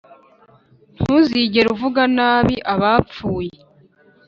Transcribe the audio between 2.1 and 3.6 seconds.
nabi abapfuye